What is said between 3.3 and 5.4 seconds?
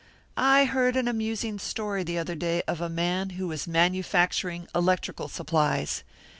who was manufacturing electrical